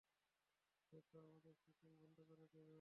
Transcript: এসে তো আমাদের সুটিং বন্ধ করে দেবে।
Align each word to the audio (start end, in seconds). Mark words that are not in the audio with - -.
এসে 0.77 0.99
তো 1.09 1.17
আমাদের 1.25 1.53
সুটিং 1.55 1.89
বন্ধ 2.01 2.17
করে 2.21 2.45
দেবে। 2.45 2.69